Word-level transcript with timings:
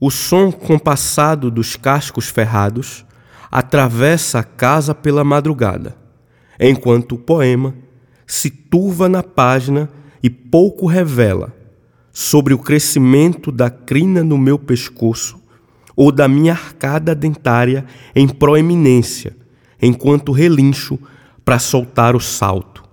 O 0.00 0.10
som 0.10 0.50
compassado 0.50 1.50
dos 1.50 1.76
cascos 1.76 2.28
ferrados 2.28 3.04
atravessa 3.50 4.40
a 4.40 4.44
casa 4.44 4.94
pela 4.94 5.22
madrugada, 5.22 5.96
enquanto 6.58 7.12
o 7.12 7.18
poema 7.18 7.74
se 8.26 8.50
turva 8.50 9.08
na 9.08 9.22
página 9.22 9.88
e 10.22 10.28
pouco 10.28 10.86
revela 10.86 11.52
sobre 12.12 12.54
o 12.54 12.58
crescimento 12.58 13.50
da 13.50 13.68
crina 13.70 14.22
no 14.22 14.38
meu 14.38 14.58
pescoço 14.58 15.42
ou 15.96 16.10
da 16.10 16.28
minha 16.28 16.52
arcada 16.52 17.14
dentária 17.14 17.84
em 18.14 18.28
proeminência, 18.28 19.36
enquanto 19.80 20.32
relincho 20.32 20.98
para 21.44 21.58
soltar 21.58 22.16
o 22.16 22.20
salto. 22.20 22.83